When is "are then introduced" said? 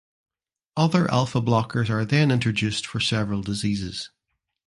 1.91-2.87